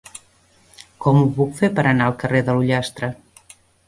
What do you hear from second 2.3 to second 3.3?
de l'Ullastre?